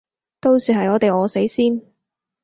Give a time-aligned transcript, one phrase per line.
[0.39, 1.79] 到時係我哋餓死先